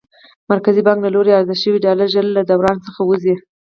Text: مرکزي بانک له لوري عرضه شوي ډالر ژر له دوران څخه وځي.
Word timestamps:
مرکزي 0.51 0.81
بانک 0.87 0.99
له 1.03 1.09
لوري 1.15 1.31
عرضه 1.37 1.55
شوي 1.63 1.79
ډالر 1.85 2.07
ژر 2.13 2.25
له 2.35 2.41
دوران 2.49 2.77
څخه 2.87 3.01
وځي. 3.09 3.35